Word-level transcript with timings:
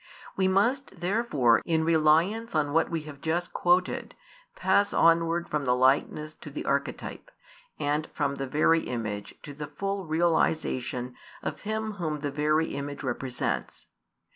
We 0.35 0.47
must 0.47 0.99
therefore, 0.99 1.61
in 1.63 1.83
reliance 1.83 2.55
on 2.55 2.73
what 2.73 2.89
we 2.89 3.01
have 3.01 3.21
just 3.21 3.53
quoted, 3.53 4.15
pass 4.55 4.93
onward 4.93 5.47
from 5.47 5.65
the 5.65 5.75
Likeness 5.75 6.33
to 6.41 6.49
the 6.49 6.65
Archetype, 6.65 7.29
and 7.77 8.09
from 8.11 8.37
the 8.37 8.47
Very 8.47 8.79
Image 8.81 9.35
to 9.43 9.53
the 9.53 9.67
full 9.67 10.07
realisation 10.07 11.15
of 11.43 11.61
Him 11.61 11.91
Whom 11.99 12.21
the 12.21 12.31
Very 12.31 12.73
Image 12.73 13.03
represents. 13.03 13.85